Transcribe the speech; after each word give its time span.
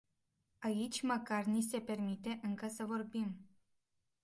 Aici 0.59 1.01
măcar 1.01 1.43
ni 1.43 1.61
se 1.61 1.79
permite 1.79 2.39
încă 2.43 2.67
să 2.67 2.85
vorbim. 2.85 3.37